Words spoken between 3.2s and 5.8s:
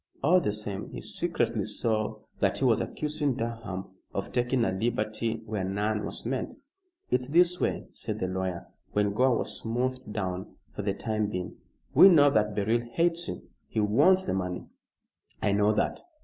Durham of taking a liberty where